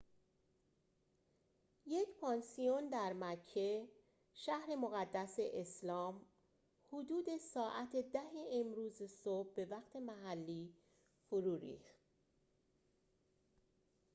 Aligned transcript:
یک 1.85 2.07
پانسیون 2.21 2.89
در 2.89 3.13
مکه 3.13 3.87
شهر 4.33 4.75
مقدس 4.75 5.35
اسلام 5.53 6.21
حدود 6.93 7.37
ساعت 7.37 7.95
۱۰ 7.95 8.19
امروز 8.51 9.03
صبح 9.03 9.53
به 9.55 9.65
وقت 9.65 9.95
محلی 9.95 10.73
فرو 11.27 11.57
ریخت 11.57 12.01